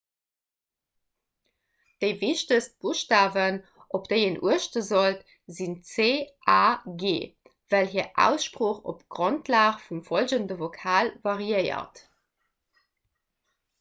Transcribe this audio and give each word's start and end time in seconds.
déi 2.03 2.09
wichtegst 2.21 2.71
buschtawen 2.85 3.57
op 3.97 4.07
déi 4.13 4.21
een 4.29 4.39
uechte 4.47 4.81
sollt 4.87 5.21
sinn 5.57 5.75
c 5.91 5.95
a 6.55 6.59
g 7.03 7.11
well 7.73 7.91
hir 7.93 8.09
aussprooch 8.29 8.79
op 8.93 9.03
grondlag 9.17 9.77
vum 9.85 10.01
follgende 10.09 10.57
vokal 10.63 11.13
variéiert 11.29 12.03